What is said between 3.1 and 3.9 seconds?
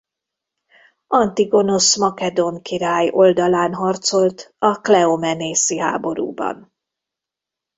oldalán